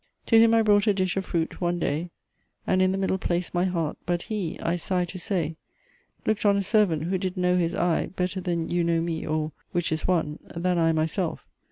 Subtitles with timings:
[0.25, 2.09] To him I brought a dish of fruit one day,
[2.65, 3.97] And in the middle placed my heart.
[4.07, 5.57] But he (I sigh to say)
[6.25, 9.51] Look'd on a servant, who did know his eye, Better than you know me, or
[9.73, 11.45] (which is one) Than I myself.